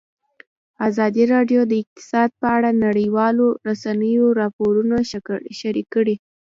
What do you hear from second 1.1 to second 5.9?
راډیو د اقتصاد په اړه د نړیوالو رسنیو راپورونه شریک